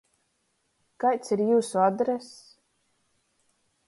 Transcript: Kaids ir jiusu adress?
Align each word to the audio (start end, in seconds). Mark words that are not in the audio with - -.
Kaids 1.03 1.33
ir 1.35 1.43
jiusu 1.49 1.83
adress? 1.87 2.31